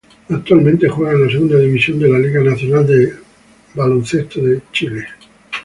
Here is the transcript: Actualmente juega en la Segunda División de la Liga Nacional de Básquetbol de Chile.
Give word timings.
Actualmente 0.29 0.89
juega 0.89 1.11
en 1.13 1.25
la 1.25 1.29
Segunda 1.31 1.59
División 1.59 1.99
de 1.99 2.09
la 2.09 2.17
Liga 2.17 2.41
Nacional 2.41 2.87
de 2.87 3.13
Básquetbol 3.75 4.49
de 4.49 4.61
Chile. 4.71 5.05